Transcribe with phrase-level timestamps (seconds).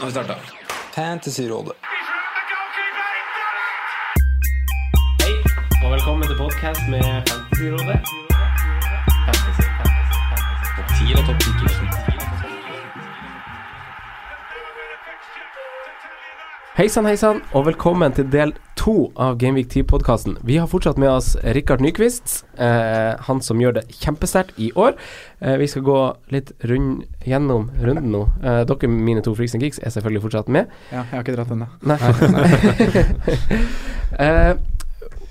[0.00, 0.34] Nå har vi starta.
[0.94, 1.72] Fantasyrådet.
[5.22, 5.32] Hei,
[5.84, 8.00] og velkommen til podcast med Fantasyrådet.
[9.26, 10.68] Fantasy, fantasy, fantasy.
[10.76, 11.48] Topp 10 eller topp 10
[16.76, 20.38] Hei sann, hei sann, og velkommen til del to av Gameweek 10-podkasten.
[20.40, 24.94] Vi har fortsatt med oss Rikard Nyquist, eh, han som gjør det kjempesterkt i år.
[25.40, 25.96] Eh, vi skal gå
[26.32, 28.22] litt rund, gjennom runden nå.
[28.40, 30.72] Eh, dere, mine to freaks and geeks, er selvfølgelig fortsatt med.
[30.88, 31.68] Ja, jeg har ikke dratt ennå.
[31.84, 32.00] Nei.
[34.20, 34.54] Eh,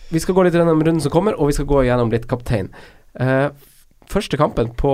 [0.09, 2.70] vi skal gå litt gjennom runden som kommer, og vi skal gå gjennom litt kaptein.
[4.09, 4.91] Første kampen på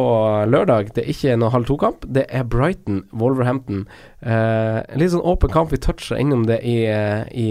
[0.52, 2.04] lørdag, det er ikke noe halv to-kamp.
[2.12, 3.86] Det er Brighton-Wolverhampton.
[4.20, 5.72] Eh, en litt sånn åpen kamp.
[5.72, 7.46] Vi toucher innom det i, eh, i,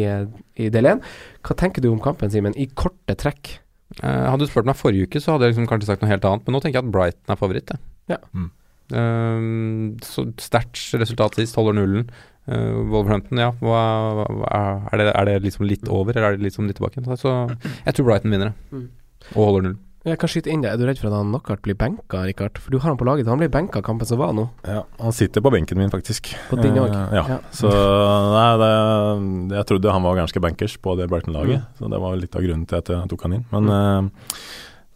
[0.61, 1.01] i del én.
[1.41, 3.55] Hva tenker du om kampen, Simen, i korte trekk?
[4.03, 6.27] Eh, hadde du spurt meg forrige uke, så hadde jeg liksom kanskje sagt noe helt
[6.29, 6.45] annet.
[6.45, 7.73] Men nå tenker jeg at Brighton er favoritt.
[7.73, 7.83] jeg.
[8.13, 8.21] Ja.
[8.37, 8.53] Mm.
[8.93, 12.13] Uh, så sterkt resultat sist, holder nullen.
[12.45, 13.49] Uh, Wolverhampton, ja.
[13.65, 13.81] Hva,
[14.21, 14.53] hva,
[14.93, 17.01] er, det, er det liksom litt over, eller er det liksom litt tilbake?
[17.17, 18.57] Så jeg tror Brighton vinner det.
[18.77, 18.87] Mm.
[19.33, 19.83] Og holder nullen.
[20.05, 20.69] Jeg kan skyte inn det.
[20.69, 22.59] Er du redd for at han Knockout blir benka, Rikard?
[22.61, 23.27] For du har han på laget.
[23.31, 24.45] Han ble benka kampen som var nå.
[24.69, 26.29] Ja, han sitter på benken min, faktisk.
[26.51, 26.93] På din òg.
[26.93, 27.25] Eh, ja.
[27.33, 27.39] Ja.
[27.57, 31.79] Så nei, det, jeg trodde han var ganske bankers på det Brighton-laget, Mm.
[31.79, 33.47] så det var litt av grunnen til at jeg tok han inn.
[33.55, 34.29] Men eh,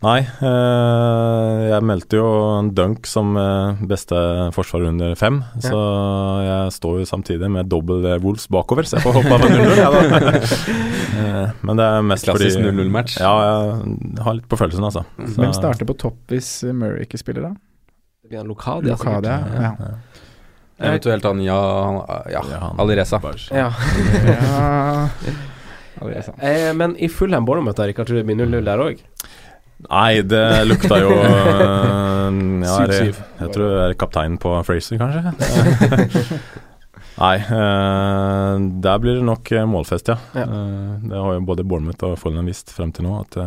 [0.04, 2.27] nei, eh, jeg meldte jo
[2.60, 4.14] en dunk som eh, beste
[4.55, 5.80] forsvarer under fem, så
[6.46, 9.77] jeg står jo samtidig med dobbel Wolves bakover, så jeg får hoppe av en 0-0.
[9.82, 9.90] Ja.
[11.18, 13.16] Eh, Men det er mest Klassisk fordi 0-0-match.
[13.18, 15.00] Ja, jeg har litt på følelsen, altså.
[15.18, 17.50] Så- Hvem starter på topp hvis Murray ikke spiller, da?
[18.22, 19.27] Det blir han Lokadia, sikkert.
[19.27, 19.88] Lokadia, ja.
[20.92, 23.18] Eventuelt han ja, han- ja, Ja, han- Alireza.
[23.50, 23.66] Ja.
[24.30, 25.08] ja.
[26.05, 26.33] Alireza.
[26.38, 29.02] Eh, men i Fulham Bournemouth, Rikard, tror du det blir 0-0 der òg?
[29.86, 33.20] Nei, det lukta jo øh, ja, er 7-7.
[33.38, 35.22] Jeg tror jeg er kapteinen på Fraser, kanskje.
[37.18, 40.18] Nei, øh, der blir det nok øh, målfest, ja.
[40.34, 40.44] Ja.
[40.46, 43.38] Eh, det har jo både Bournemouth og Fulham visst frem til nå, at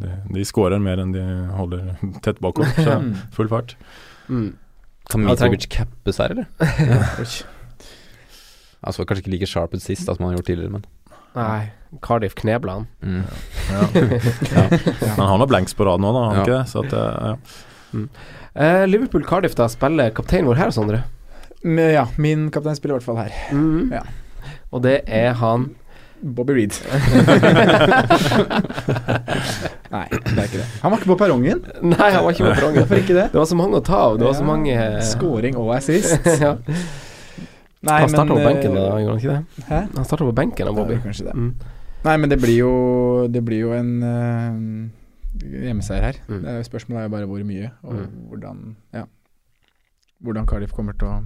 [0.00, 1.24] de, de skårer mer enn de
[1.56, 1.94] holder
[2.24, 2.72] tett bakover.
[2.76, 3.00] Så
[3.36, 3.76] full fart.
[4.28, 4.54] Mm.
[5.12, 6.48] Kan Mitrovic cappes her, eller?
[8.84, 10.84] Altså kanskje ikke like sharp ut sist, da, som han har gjort tidligere, men
[11.34, 11.70] Nei,
[12.02, 12.86] Cardiff knebla han.
[13.02, 13.22] mm.
[13.74, 13.80] Ja.
[14.54, 14.64] ja.
[15.16, 16.42] Han har noen blanks på rad nå, da, har han Ja.
[16.44, 16.66] ikke det?
[16.70, 17.36] Så at, ja.
[17.94, 18.08] Mm.
[18.54, 21.02] Uh, Liverpool-Cardiff, da spiller kapteinen vår her, Sondre.
[21.64, 23.32] Men ja, min kaptein spiller i hvert fall her.
[23.54, 23.90] Mm.
[23.94, 24.02] Ja.
[24.74, 25.70] Og det er han
[26.24, 26.72] Bobby Reed.
[29.94, 30.66] Nei, det er ikke det.
[30.82, 31.60] Han var ikke på perrongen.
[31.84, 32.78] Nei, han var ikke på perrongen.
[32.82, 33.26] Hvorfor ikke det?
[33.32, 34.18] Det var så mange å ta av.
[34.20, 36.14] Det var så mange Scoring og assist.
[36.44, 36.54] ja.
[37.84, 39.64] Nei, Han starta på eh, benken, da, gjorde han ikke det?
[39.68, 39.80] Hæ?
[39.96, 40.94] Han starta på benken, han Bobby.
[40.94, 41.34] Det det.
[41.34, 41.54] Mm.
[42.04, 42.72] Nei, men det blir jo
[43.32, 44.88] Det blir jo en uh,
[45.64, 46.18] hjemmeseier her.
[46.28, 46.44] Mm.
[46.44, 48.06] Er, spørsmålet er jo bare hvor mye, og Mm.
[48.28, 49.04] hvordan Ja.
[50.24, 51.22] Hvordan Cardiff kommer til å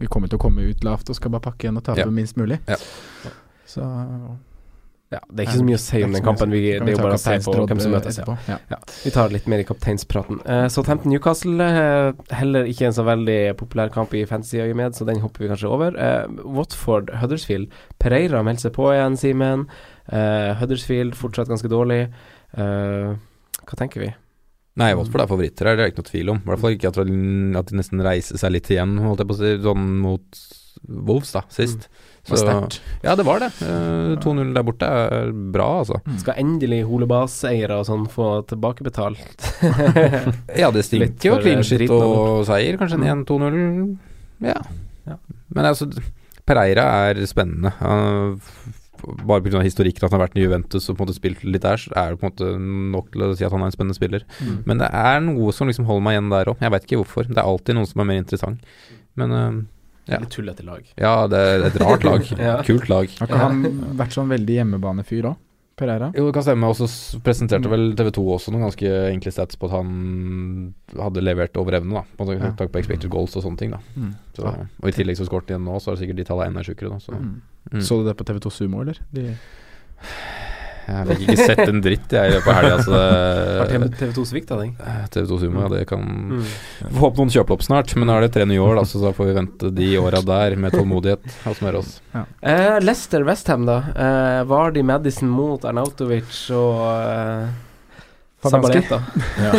[0.00, 2.06] Vi kommer til å komme ut lavt og skal bare pakke igjen og tape Ja.
[2.10, 2.58] minst mulig.
[2.68, 2.76] Ja.
[3.66, 3.82] Så
[5.14, 6.50] Ja, det er ikke så mye å si om den kampen.
[6.50, 8.18] Vi, det er jo bare å si på hvem som møtes.
[8.18, 8.36] Ja.
[8.50, 8.56] Ja.
[8.74, 10.40] Ja, vi tar litt mer i kapteinspraten.
[10.42, 15.22] Uh, Southampton Newcastle, uh, heller ikke en så veldig populær kamp i fantasy-øyemed, så den
[15.22, 15.94] hopper vi kanskje over.
[15.94, 17.70] Uh, Watford Huddersfield.
[18.02, 19.68] Pereira melder seg på igjen, Simen.
[20.10, 22.08] Uh, Huddersfield fortsatt ganske dårlig.
[22.56, 23.16] Eh,
[23.66, 24.12] hva tenker vi?
[24.80, 26.38] Nei, Watford er favoritter her, det er ikke noe tvil om.
[26.42, 29.40] I hvert fall ikke at de nesten reiser seg litt igjen, holdt jeg på å
[29.40, 30.40] si, sånn mot
[30.88, 31.86] Wolves, da, sist.
[31.88, 32.02] Mm.
[32.26, 32.80] Så, sterkt.
[33.06, 33.52] Ja, det var det.
[33.62, 36.00] Uh, 2-0 der borte er bra, altså.
[36.18, 39.46] Skal endelig Holebas-eiere og sånn få tilbakebetalt?
[40.62, 42.78] Ja, det stinker jo for, clean eh, shit og seier.
[42.80, 43.26] Kanskje en Mm.
[43.26, 44.48] 1-2-0.
[44.48, 44.58] Ja.
[45.06, 45.20] Ja.
[45.54, 45.86] Men altså,
[46.46, 47.70] Pereira er spennende.
[47.78, 48.34] Uh,
[49.26, 49.60] bare pga.
[49.62, 51.92] historikken at han har vært i Juventus og på en måte spilt litt der, så
[51.94, 52.50] er det på en måte
[52.96, 54.26] nok til å si at han er en spennende spiller.
[54.40, 54.58] Mm.
[54.66, 56.62] Men det er noe som liksom holder meg igjen der òg.
[56.64, 57.28] Jeg veit ikke hvorfor.
[57.30, 58.66] Det er alltid noen som er mer interessant.
[59.16, 59.60] Men øh,
[60.06, 60.20] Ja.
[60.22, 60.84] Litt tullete lag.
[60.96, 62.22] ja, det er et rart lag.
[62.38, 62.60] Ja.
[62.62, 63.10] Kult lag.
[63.18, 63.62] Har ikke han
[63.98, 65.36] vært sånn veldig hjemmebanefyr òg?
[65.76, 66.06] Pereira?
[66.16, 66.68] Jo, det kan stemme.
[66.72, 66.86] Og så
[67.20, 69.90] presenterte vel TV 2 også noen ganske enkle stats på at han
[70.96, 72.04] hadde levert over evne, da.
[72.16, 72.52] På Ja.
[72.56, 73.82] takk på expected goals og sånne ting, da.
[73.96, 74.14] Mm.
[74.38, 76.48] Så, og i tillegg så skåret de igjen nå, så er det sikkert de tallene
[76.54, 76.96] enda sjukere, da.
[77.02, 77.42] Så Mm.
[77.72, 77.80] Mm.
[77.82, 78.96] Så du det på TV2 Sumo, eller?
[79.12, 79.34] De,
[80.86, 83.00] jeg fikk ikke sett en dritt, jeg, i løpet av helga, Altså,
[83.58, 84.76] Har TV 2 svikta deg?
[85.10, 86.44] TV 2 Sumo, ja, det kan Mm.
[86.86, 89.00] Får håpe noen kjøper opp snart, men nå er det tre nye år, da, så
[89.02, 91.96] da får vi vente de åra der med tålmodighet og smøre oss.
[92.14, 93.78] Eh, Leicester Westham, da.
[93.94, 97.48] Eh, Vardy Madison mot Arnautovic og eh,
[98.46, 99.02] Sabaleta.
[99.46, 99.52] Ja.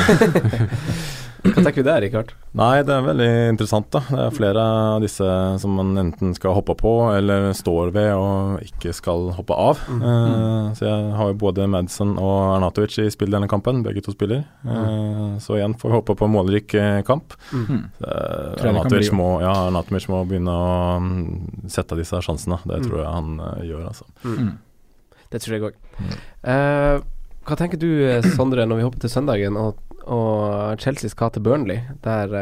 [1.43, 2.31] Hva tenker du der, Rikard?
[2.57, 3.99] Nei, det er veldig interessant, da.
[4.09, 5.27] Det er flere av disse
[5.61, 9.81] som man enten skal hoppe på eller står ved og ikke skal hoppe av.
[9.91, 10.01] Mm.
[10.01, 14.15] Eh, så jeg har jo både Madsen og Arnatovic i spill denne kampen, begge to
[14.15, 14.43] spiller.
[14.65, 17.37] Eh, så igjen får vi håpe på en målrik eh, kamp.
[17.53, 17.65] Mm.
[17.69, 17.83] Hmm.
[18.01, 20.71] Eh, Arnatovic må, ja, Arnatovic må begynne å
[21.03, 22.59] mm, sette disse sjansene.
[22.65, 22.87] Det Mm.
[22.89, 24.05] tror jeg han eh, gjør, altså.
[24.25, 24.51] Mm.
[25.31, 25.77] Det tror jeg òg.
[25.97, 27.05] Mm.
[27.47, 27.87] hva tenker du,
[28.35, 32.33] Sondre, når vi hopper til søndagen og, og Chelsea skal til Burnley, der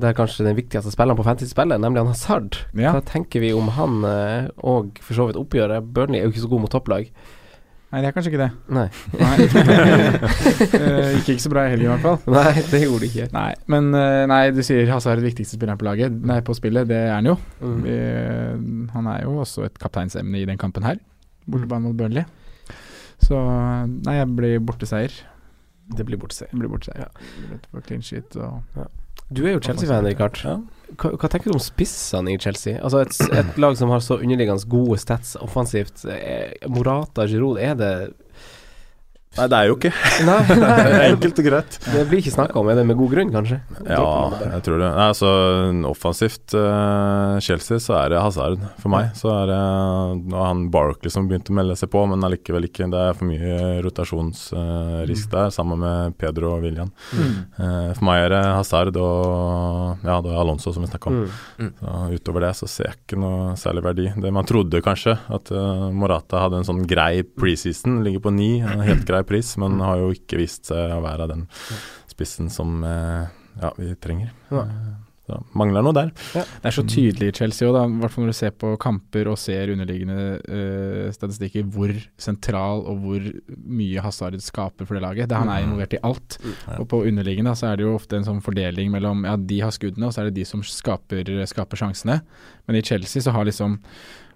[0.00, 2.62] det er kanskje den viktigste spilleren på fantasy-spillet, nemlig han Hazard.
[2.78, 2.94] Ja.
[2.94, 5.90] Hva tenker vi om han eh, og for så vidt oppgjøret?
[5.92, 7.10] Burnley er jo ikke så god mot topplag.
[7.90, 8.50] Nei, det er kanskje ikke det.
[8.70, 8.86] Nei,
[9.18, 9.34] Nei.
[10.78, 12.20] Eh, gikk ikke så bra i helgen, i hvert fall.
[12.36, 13.28] Nei det gjorde det ikke.
[13.34, 16.14] Nei, men eh, nei, du sier Hazard er den viktigste spilleren på laget.
[16.32, 17.36] Nei, på spillet, det er han jo.
[17.60, 17.80] Mm.
[17.84, 17.96] Vi,
[18.94, 21.02] han er jo også et kapteinsemne i den kampen her,
[21.50, 22.24] bortebane mot Burnley.
[23.20, 23.36] Så
[24.06, 25.12] nei, jeg blir borteseier.
[25.96, 26.52] Det blir bortseier.
[26.54, 28.62] Blir clean sheet og
[29.30, 30.40] Du er jo Chelsea-fan, Rikard.
[30.44, 30.56] Ja.
[30.98, 32.80] Hva, hva tenker du om spissene i Chelsea?
[32.82, 36.02] Altså et, et lag som har så underliggende gode stats offensivt.
[36.10, 37.92] Eh, Morata, Giroud, er det
[39.38, 39.90] Nei, det er jo ikke
[40.26, 41.76] Nei, nei enkelt og greit.
[41.86, 42.68] det blir ikke snakka om.
[42.72, 43.60] Er det med god grunn, kanskje?
[43.86, 44.00] Ja,
[44.42, 44.88] jeg tror det.
[44.90, 45.28] Nei, altså,
[45.86, 49.12] offensivt uh, Chelsea, så er det Hazard for meg.
[49.14, 49.60] Så er det
[50.30, 52.88] Nå har han Barkley som begynte å melde seg på, men allikevel ikke.
[52.90, 56.90] Det er for mye rotasjonsrisk der, sammen med Pedro og William.
[57.14, 57.30] Mm.
[57.54, 61.22] Eh, for meg er det Hazard og Ja, det er Alonso som vi snakka om.
[61.60, 61.70] Mm.
[61.78, 64.10] Så utover det så ser jeg ikke noe særlig verdi.
[64.18, 68.52] Det Man trodde kanskje at eh, Morata hadde en sånn grei preseason, ligger på ni,
[68.66, 71.46] helt grei pris, men har jo ikke vist seg å være den
[72.10, 73.30] spissen som eh,
[73.60, 74.34] ja, vi trenger.
[74.50, 74.64] Ja.
[74.66, 74.98] Eh,
[75.30, 76.08] Så mangler noe der.
[76.34, 79.28] Det er så tydelig i Chelsea òg, i hvert fall når du ser på kamper
[79.30, 83.28] og ser underliggende uh, statistikker, hvor sentral og hvor
[83.62, 85.30] mye Hazard skaper for det laget.
[85.30, 86.38] Det, han er involvert i alt.
[86.42, 86.56] Mm.
[86.80, 89.76] Og på underliggende så er det jo ofte en sånn fordeling mellom ja, de har
[89.76, 92.18] skuddene, og så er det de som skaper, skaper sjansene.
[92.66, 93.78] Men i Chelsea så har liksom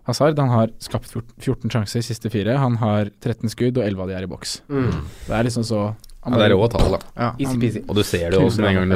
[0.05, 2.59] Hazard han har skapt 14 sjanser i siste fire.
[2.61, 4.59] Han har 13 skudd, og 11 av de er i boks.
[4.69, 4.91] Mm.
[5.29, 5.85] Det er liksom så
[6.25, 7.01] Ja, det er rå tall, da.
[7.17, 7.85] Ja, Easy-peasy.
[7.89, 8.89] Og du ser det jo også den en gang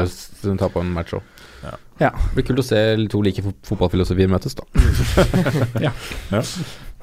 [0.42, 1.22] du tar på en match òg.
[1.64, 1.72] Ja.
[1.98, 2.10] Ja.
[2.12, 4.64] Det blir kult å se to like fotballfilosofier møtes, da.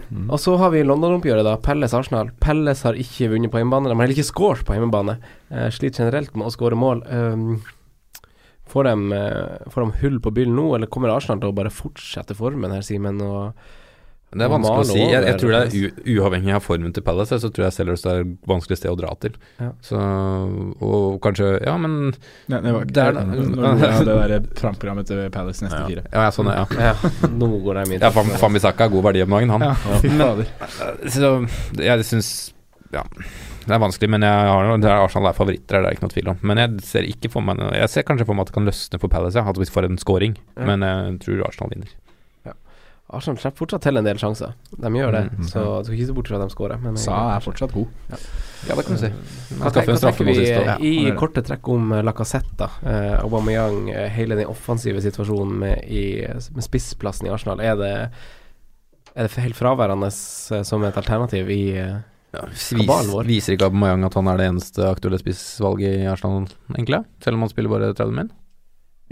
[0.06, 0.28] Mm.
[0.30, 1.56] Og så har vi London-oppgjøret, da.
[1.66, 2.28] Pelles-Arsenal.
[2.38, 3.90] Pelles har ikke vunnet på hjemmebane.
[3.90, 5.16] De har heller ikke scoret på hjemmebane.
[5.50, 7.02] Eh, sliter generelt med å skåre mål.
[7.10, 7.56] Um,
[8.70, 11.74] får, de, uh, får de hull på byllen nå, eller kommer Arsenal til å bare
[11.74, 13.18] fortsette formen her, Simen?
[13.26, 13.58] Og
[14.36, 15.00] Det er vanskelig å si.
[15.00, 18.04] Jeg, jeg tror det er u uavhengig av formen til Palace, så tror jeg Sellers
[18.12, 19.38] er et vanskelig sted å dra til.
[19.62, 19.70] Ja.
[19.86, 19.96] Så
[20.84, 22.14] Og kanskje Ja, men
[22.52, 25.88] Nei, det var Det er- Nå gjorde det, det der framprogrammet til Palace neste Ja.
[25.88, 26.04] fire.
[26.12, 26.66] Ja, ja sånn, ja.
[26.76, 26.94] ja,
[27.32, 29.62] Noe går der ja Fam- Fambisaka har god verdi om dagen, han.
[29.62, 30.12] Ja, fy.
[31.16, 31.34] Så
[31.80, 32.32] jeg syns
[32.94, 33.04] Ja.
[33.66, 36.06] Det er vanskelig, men jeg har, det er Arsenal er favoritter, det er det ikke
[36.06, 36.38] noe tvil om.
[36.46, 39.00] Men jeg ser ikke for meg Jeg ser kanskje for meg at det kan løsne
[39.02, 40.36] for Palace, ja, at vi får en scoring.
[40.56, 40.66] Ja.
[40.70, 41.90] Men jeg tror Arsenal vinner.
[43.14, 44.54] Arsenal slipper fortsatt til en del sjanser.
[44.82, 45.44] De gjør det, Mm.
[45.48, 46.82] så du skal ikke se bort fra at de skårer.
[46.82, 47.88] men- Sa er fortsatt god.
[48.10, 49.08] Ja, det kan du si.
[49.10, 50.66] Hva, Han tenk, skaffer en hva tenker vi sist.
[50.66, 52.70] Ja, i korte trekk om Lacassette?
[52.84, 57.60] Eh, Aubameyang, eh, hele den offensive situasjonen med, i, med spissplassen i Arsenal.
[57.62, 58.10] Er det,
[59.16, 60.08] er det helt fraværende
[60.58, 61.98] eh, som et alternativ i eh,
[62.34, 63.24] Kabalen vår.
[63.30, 67.06] Viser ikke Aubameyang at han er det eneste aktuelle spissvalget i Arsenal, egentlig?
[67.24, 68.32] Selv om han spiller bare 30 min?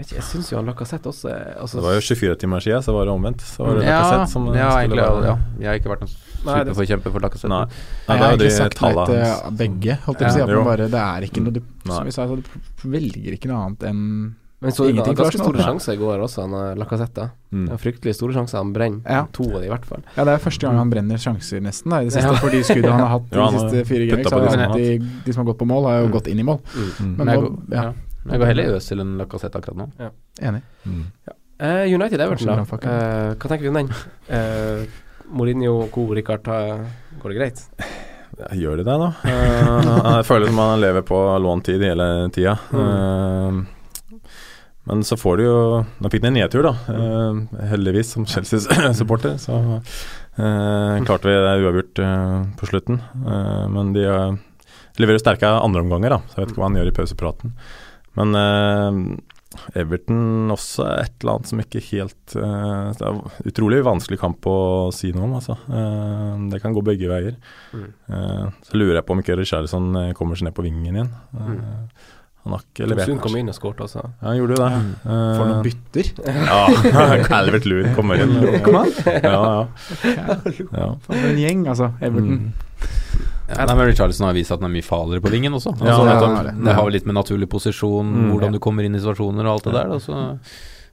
[0.00, 1.30] Ikke, Jeg syns jo han Lacassette også
[1.60, 3.40] altså, Det var jo 24 timer siden, så var det omvendt.
[3.46, 4.98] Så var det Ja, Lacazette som ja, egentlig.
[5.02, 5.36] være- Ja.
[5.60, 6.14] Jeg har ikke vært noen
[6.44, 7.48] superforkjemper for Lacassette.
[7.48, 7.64] Nei.
[8.08, 10.64] Nei, jeg har ikke sagt nei til begge, holdt jeg på å si.
[10.64, 13.78] Bare, det er ikke noe du, Som vi sa, så du velger ikke noe annet
[13.90, 15.76] enn Men så det ganske store Arsenal.
[15.78, 17.20] sjanser i går også, han Lacassette.
[17.20, 17.30] Lacazette.
[17.52, 17.68] Mm.
[17.78, 18.56] Fryktelig store sjanser.
[18.58, 19.26] Han brenner Ja.
[19.30, 20.02] to av de i hvert fall.
[20.16, 22.32] Ja, det er første gang han brenner sjanser nesten da, i det siste.
[22.32, 22.40] Ja.
[22.40, 24.38] For de skuddene han har hatt de Ja, siste fire på de som
[25.24, 26.12] de har gått på mål, har jo Mm.
[26.12, 26.60] gått inn i mål.
[26.74, 27.16] Mm.
[27.16, 27.92] Men Men nå, ja.
[28.30, 30.10] Jeg går heller Øzil enn Lacassette akkurat nå.
[30.40, 30.62] enig.
[30.86, 31.04] Mm.
[31.60, 32.64] Eh, United Everton, da.
[32.64, 32.88] Uh.
[32.90, 33.92] Eh, hva tenker vi om den?
[34.30, 34.86] Uh,
[35.34, 36.06] Mourinho, co.
[36.14, 36.80] Rikard, ta-
[37.22, 37.62] går det greit?
[38.38, 39.10] Ja, Gjør det det, da?
[39.30, 42.56] Eh, jeg føler som han lever på låntid hele tida.
[42.74, 42.80] Mm.
[42.82, 44.24] Eh,
[44.90, 45.58] men så får du jo
[46.02, 46.72] Nå fikk de en nedtur, da.
[46.92, 49.38] Eh, heldigvis, som Chelsea-supporter.
[49.40, 52.98] Så eh, klarte vi det uavgjort eh, på slutten.
[53.22, 54.34] Eh, men de eh,
[55.00, 56.20] leverer sterke andre omganger, da.
[56.28, 57.54] Så jeg vet ikke hva han gjør i pausepraten.
[58.18, 59.20] Men eh,
[59.78, 63.20] Everton også er et eller annet som ikke helt eh, Det er
[63.52, 64.56] utrolig vanskelig kamp å
[64.94, 65.54] si noe om, altså.
[65.70, 67.36] Eh, det kan gå begge veier.
[67.74, 67.86] Mm.
[68.10, 71.14] Eh, så lurer jeg på om ikke Richarlison eh, kommer seg ned på vingen igjen.
[71.38, 71.88] Eh, Mm.
[72.44, 73.06] Han har ikke levert.
[73.08, 74.02] Sund kom inn og skåret altså.
[74.04, 74.80] Ja, han gjorde jo det.
[75.08, 76.10] For noen bytter.
[76.44, 78.34] ja, Calvert Lewin kommer inn.
[78.66, 78.90] Kom han?
[79.24, 80.36] Ja, ja.
[80.76, 80.88] ja.
[81.06, 81.88] For en gjeng, altså.
[82.04, 82.42] Everton.
[82.42, 83.30] Mm.
[83.48, 85.74] Ja, nei, men Richarlison har vist at han er mye farligere på vingen også.
[85.76, 86.74] Altså, ja, ja, han er det.
[86.74, 88.30] har jo litt med naturlig posisjon, Mm.
[88.32, 89.88] hvordan du kommer inn i situasjoner og alt det der.
[89.88, 90.38] Da, så,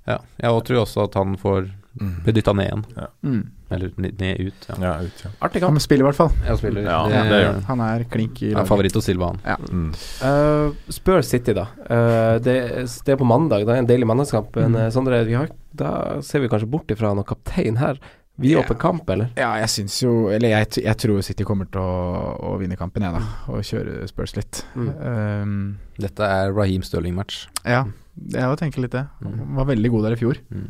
[0.07, 0.17] ja.
[0.41, 2.23] Jeg tror også at han får Mm.
[2.23, 2.83] bli dytta ned igjen.
[3.23, 3.47] Mm.
[3.71, 4.67] Eller ned, ut.
[4.69, 4.75] Ja.
[4.79, 5.29] Ja, ut, ja.
[5.41, 6.57] Artig Han spiller i hvert fall.
[6.57, 6.83] Spiller.
[6.83, 7.63] Ja, det, det han.
[7.67, 8.67] Han er klink i laget.
[8.67, 9.59] favoritt hos Silva, han.
[9.69, 9.89] Mm.
[10.23, 11.65] Uh, spør City, da.
[11.89, 12.55] Uh, det,
[13.03, 13.65] det er på mandag.
[13.65, 14.55] Det er en deilig mandagskamp.
[14.55, 14.79] Men Mm.
[14.85, 17.99] eh, Sondre, da ser vi kanskje bort ifra noen kaptein her.
[18.41, 19.31] Vidåpen kamp, eller?
[19.39, 23.05] Ja, jeg syns jo Eller jeg, jeg tror City kommer til å, å vinne kampen,
[23.05, 23.21] jeg, da.
[23.53, 24.63] Og kjøre Spurs litt.
[24.75, 24.91] Mm.
[24.99, 25.55] Um,
[26.01, 27.45] Dette er Raheem Stirling-match.
[27.67, 27.85] ja,
[28.31, 29.05] jeg har tenker litt det.
[29.23, 29.39] Mm.
[29.39, 30.39] Han var veldig god der i fjor.
[30.51, 30.69] Mm.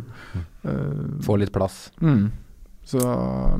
[0.63, 1.87] Uh, Få litt plass.
[2.03, 2.29] Mm.
[2.83, 2.99] Så,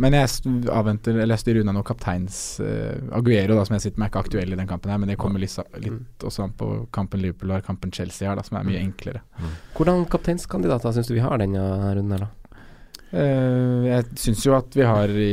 [0.02, 0.30] men jeg
[0.74, 4.12] avventer Eller jeg styrer unna noe kapteins uh, Aguero, da, som jeg sitter med, er
[4.12, 7.22] ikke aktuell i den kampen her, men det kommer litt, litt også an på kampen
[7.22, 9.22] Liverpool har, kampen Chelsea har, da, som er mye enklere.
[9.78, 12.41] Hvordan kapteinskandidater syns du vi har denne runden her, da?
[13.12, 15.32] Eh, jeg syns jo at vi har i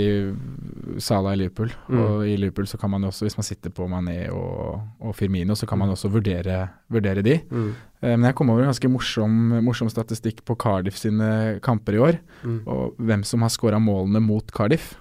[0.98, 1.98] Salah i Liverpool, Mm.
[2.02, 5.54] og i Liverpool så kan man også, hvis man sitter på Mané og, og Firmino,
[5.54, 7.38] så kan man også vurdere, vurdere de.
[7.50, 7.74] Mm.
[8.02, 11.98] Eh, men jeg kom over en ganske morsom, morsom statistikk på Cardiff sine kamper i
[12.02, 12.18] år.
[12.42, 12.62] Mm.
[12.66, 14.96] og hvem som har skåra målene mot Cardiff.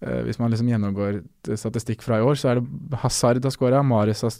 [0.00, 1.22] Eh, hvis man liksom gjennomgår
[1.56, 4.30] statistikk fra i år, så er det Hazard har skåra, Marius har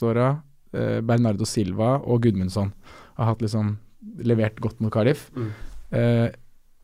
[0.73, 2.73] eh, Bernardo Silva og Gudmundsson
[3.16, 3.78] har hatt liksom
[4.25, 5.30] levert godt mot Cardiff.
[5.37, 5.52] Mm.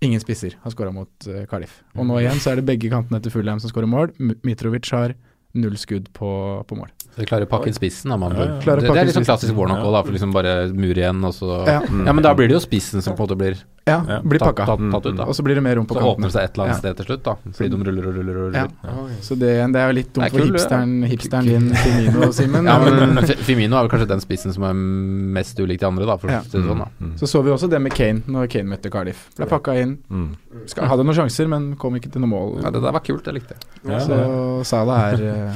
[0.02, 1.80] Ingen spisser har skåra mot uh, Cardiff.
[1.94, 4.14] Og nå igjen så er det begge kantene til Fulham som skårer mål.
[4.42, 5.14] Mitrovic har
[5.54, 6.30] null skudd på,
[6.66, 6.90] på mål.
[7.12, 8.76] Så klarer å pakke inn spissen, da, Man, Ja, ja.
[8.76, 10.00] Det, det er litt sånn klassisk Warnock òg, da.
[10.06, 11.80] For liksom bare mur igjen, og så Ja.
[11.84, 12.06] Mm.
[12.06, 14.54] Ja, men da blir det jo spissen som på en måte blir Ja, blir tatt,
[14.54, 14.64] pakka.
[14.64, 15.24] tatt, tatt ut, da.
[15.26, 16.06] Og så blir det mer rom på kanten.
[16.06, 16.78] Så åpner det seg et eller annet Ja.
[16.80, 17.34] sted til slutt, da.
[17.52, 18.62] Fordi de ruller og ruller og Ja.
[18.62, 19.10] ruller.
[19.20, 22.64] Så det, det er jo litt dumt for kul, hipsteren, hipsteren din, og Simen.
[22.64, 26.16] Ja, men Fimino er vel kanskje den spissen som er mest ulik de andre, da,
[26.16, 26.40] for Ja.
[26.40, 26.78] å si det sånn.
[26.78, 26.88] da.
[27.02, 27.12] Mm.
[27.18, 29.28] Så så vi også det med Kane når Kane møtte Cardiff.
[29.36, 29.98] Ble pakka inn.
[30.10, 30.36] Mm.
[30.66, 32.62] Skal, hadde noen sjanser, men kom ikke til noe mål.
[32.62, 33.54] Ja, det der var kult, jeg likte.
[33.84, 35.52] Ja, så Salah er eh,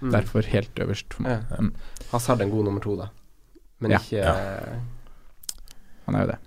[0.00, 0.10] Mm.
[0.12, 1.44] derfor helt øverst for meg.
[1.50, 1.60] Ja.
[1.60, 1.72] Mm.
[2.12, 3.08] Hazard er en god nummer to, da.
[3.80, 3.98] Men Ja.
[3.98, 4.34] ikke Ja.
[6.06, 6.38] Han er jo det.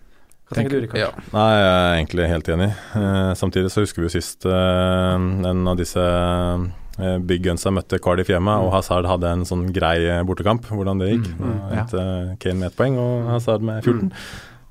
[0.50, 0.98] Hva tenker du, Rikard?
[0.98, 1.10] Ja.
[1.30, 2.70] Nei, jeg er egentlig helt enig.
[2.96, 8.00] Uh, samtidig så husker vi jo sist uh, en av disse uh, Big Gunsa møtte
[8.02, 10.66] Cardiff hjemme, og Hazard hadde en sånn grei bortekamp.
[10.74, 11.30] Hvordan det gikk.
[11.38, 11.84] Mm, mm, ja.
[11.84, 12.06] endte
[12.42, 14.10] Kane med ett poeng, og Hazard med 14.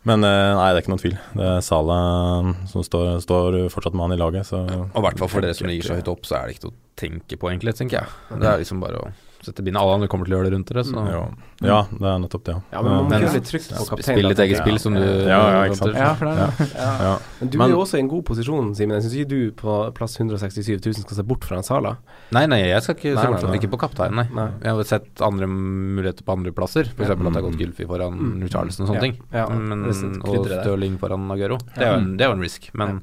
[0.07, 1.17] Men eh, nei, det er ikke noen tvil.
[1.37, 5.19] Det er Salah som står, står fortsatt med han i laget, så Og i hvert
[5.19, 7.38] fall for dere som ligger så høyt opp, så er det ikke noe å tenke
[7.40, 8.38] på, egentlig, tenker jeg.
[8.38, 9.11] Det er liksom bare å
[9.45, 9.80] sette bindet.
[9.80, 11.21] Alle andre kommer til å gjøre det rundt dere, så ja.
[11.62, 12.54] ja, det er nettopp det.
[12.73, 14.18] Ja, men man må Men- litt trygt på kapteinen.
[14.18, 15.95] Spill ditt eget spill, som du Ja, ja, ikke sant.
[15.95, 16.66] Ja, for det er det.
[16.75, 16.90] Ja.
[17.07, 17.12] Ja.
[17.40, 18.97] Men du Men- er jo også i en god posisjon, Simen.
[18.99, 21.97] Jeg syns ikke du på plass 167 000 skal se bort fra en Sala.
[22.33, 23.54] Nei, nei, jeg skal ikke se bort fra.
[23.54, 24.26] Ikke på kapteinen, nei.
[24.35, 24.49] Nei.
[24.62, 26.85] Jeg har sett andre muligheter på andre plasser.
[26.90, 27.09] F.eks.
[27.09, 27.12] Ja.
[27.14, 28.49] at det har gått Gylfi foran Mm.
[28.50, 29.00] Charleston og sånne Ja.
[29.00, 29.16] ting.
[29.33, 30.47] Ja, Men, det og.
[30.47, 31.59] Stirling foran Aguero.
[31.76, 32.71] Det er jo en, det er jo en risk.
[32.75, 33.02] Men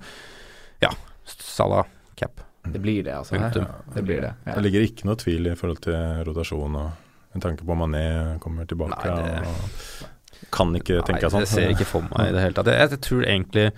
[0.81, 0.89] ja,
[1.25, 1.85] Sala
[2.17, 2.41] cap.
[2.71, 3.37] Det blir det, altså.
[3.39, 3.49] Her.
[3.95, 4.33] Det blir det.
[4.45, 4.53] Ja.
[4.55, 6.91] Det ligger ikke noe tvil i forhold til rotasjon og
[7.35, 9.05] en tanke på Mané kommer tilbake.
[9.05, 11.39] Nei, det- og kan ikke tenke sånn.
[11.43, 12.65] det ser jeg ikke for meg i det hele tatt.
[12.67, 13.71] Jeg, jeg tror egentlig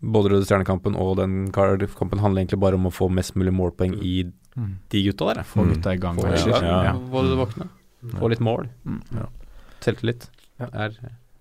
[0.00, 3.94] både Røde Stjernekampen og den Cardiff-kampen handler egentlig bare om å få mest mulig målpoeng
[4.02, 4.24] i
[4.56, 4.76] Mm.
[4.88, 5.42] de gutta der.
[5.42, 6.14] Få gutta i gang.
[6.16, 6.92] Få ja, Ja.
[6.94, 7.68] få våkne.
[8.20, 8.68] Få litt mål.
[8.86, 9.00] Mm.
[9.12, 9.26] Ja.
[9.80, 10.28] Selvtillit
[10.60, 10.66] Ja.
[10.72, 10.90] er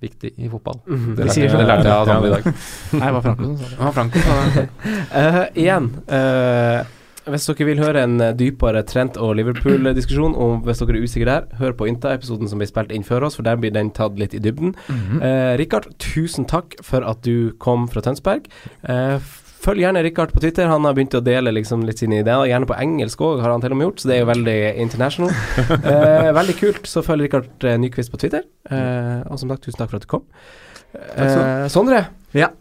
[0.03, 0.81] viktig i fotball.
[0.87, 1.13] Mhm.
[1.17, 1.61] Det lærte, sånn.
[1.61, 2.49] det lærte jeg av Ja, i dag.
[2.99, 3.77] Nei, det var Franco som sa det.
[3.79, 4.67] Ja, Franco sa det.
[5.23, 6.83] Eh, igjen, uh,
[7.31, 11.45] hvis dere vil høre en dypere Trent og Liverpool-diskusjon, og hvis dere er usikre der,
[11.59, 14.35] hør på Inta-episoden som ble spilt inn før oss, for der blir den tatt litt
[14.35, 14.73] i dybden.
[15.23, 18.49] Eh, Rikard, tusen takk for at du kom fra Tønsberg.
[18.83, 19.31] Eh,
[19.63, 20.69] følg gjerne Rikard på Twitter.
[20.71, 23.63] Han har begynt å dele liksom litt sine ideer, gjerne på engelsk òg, har han
[23.63, 25.37] til og med gjort, så det er jo veldig international.
[25.93, 26.87] Eh, veldig kult.
[26.89, 28.43] Så følg Rikard eh, Nyquist på Twitter.
[28.69, 30.27] Eh, og som sagt, tusen takk for at du kom.
[30.93, 32.05] Eh, Sondre.
[32.37, 32.51] Ja.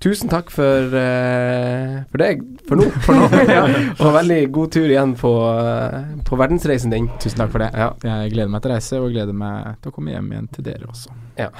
[0.00, 2.86] Tusen takk for, eh, for deg, for nå.
[3.04, 3.26] For nå.
[3.44, 3.66] ja.
[4.00, 7.10] Og veldig god tur igjen på, eh, på verdensreisen din.
[7.20, 7.68] Tusen takk for det.
[7.76, 7.90] Ja.
[8.08, 10.70] Jeg gleder meg til å reise, og gleder meg til å komme hjem igjen til
[10.70, 11.12] dere også.
[11.38, 11.50] Jeg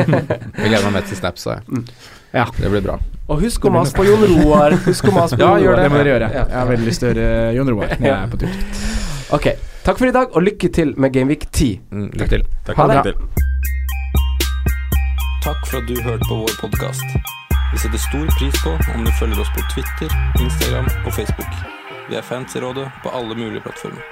[0.68, 1.62] gleder meg mest til snaps, sa jeg.
[1.68, 1.84] Mm.
[2.34, 2.44] Ja.
[2.58, 2.96] Det blir bra.
[3.30, 4.74] Og husk å mase på Jon Roar.
[4.88, 5.82] Husk å mase på Ja, Jon Roar.
[5.84, 6.30] Det må dere gjøre.
[6.34, 6.42] Ja.
[6.50, 8.58] Jeg har veldig lyst til å høre Jon Roar når jeg er på tur.
[9.38, 9.46] Ok,
[9.86, 11.70] takk for i dag, og lykke til med Gameweek 10.
[11.94, 12.44] Mm, lykke til.
[12.66, 13.14] Takk Ha det.
[15.44, 17.16] Takk for at du hørte på vår podkast.
[17.72, 21.56] Vi setter stor pris på om du følger oss på Twitter, Instagram og Facebook.
[22.08, 24.04] Vi er fans i rådet på alle mulige plattformer.